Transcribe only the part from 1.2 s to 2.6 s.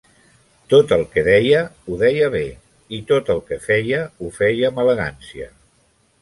deia, ho deia bé;